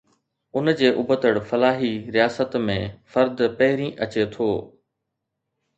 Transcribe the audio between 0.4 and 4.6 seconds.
ان جي ابتڙ، فلاحي رياست ۾، فرد پهرين اچي ٿو.